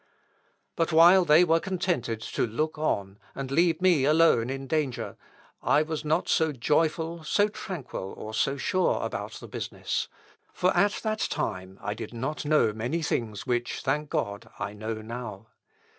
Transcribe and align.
But 0.75 0.91
while 0.91 1.23
they 1.23 1.43
were 1.43 1.59
contented 1.59 2.21
to 2.21 2.47
look 2.47 2.79
on, 2.79 3.19
and 3.35 3.51
leave 3.51 3.83
me 3.83 4.03
alone 4.05 4.49
in 4.49 4.65
danger, 4.65 5.15
I 5.61 5.83
was 5.83 6.03
not 6.03 6.27
so 6.27 6.51
joyful, 6.51 7.23
so 7.23 7.47
tranquil, 7.49 8.15
or 8.17 8.33
so 8.33 8.57
sure 8.57 8.99
about 9.03 9.33
the 9.33 9.47
business; 9.47 10.07
for 10.53 10.75
at 10.75 11.01
that 11.03 11.19
time 11.19 11.77
I 11.83 11.93
did 11.93 12.15
not 12.15 12.45
know 12.45 12.73
many 12.73 13.03
things 13.03 13.45
which, 13.45 13.81
thank 13.81 14.09
God, 14.09 14.49
I 14.57 14.73
know 14.73 15.03
now. 15.03 15.49